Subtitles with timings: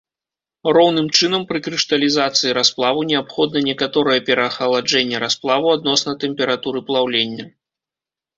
[0.75, 7.45] Роўным чынам пры крышталізацыі расплаву неабходна некаторае пераахаладжэнне расплаву адносна тэмпературы плаўлення.